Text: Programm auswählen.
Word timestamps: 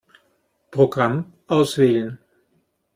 Programm 0.71 1.31
auswählen. 1.45 2.17